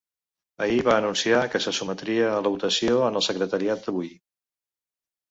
Ahir 0.67 0.77
va 0.85 0.93
anunciar 1.01 1.41
que 1.55 1.59
se 1.65 1.73
sotmetria 1.79 2.29
a 2.29 2.39
la 2.47 2.51
votació 2.53 2.95
en 3.09 3.19
el 3.21 3.25
secretariat 3.27 3.85
d’avui. 3.85 4.09